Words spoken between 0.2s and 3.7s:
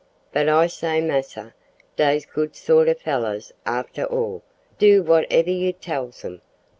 But, I say, massa, dey's good sort o' fellers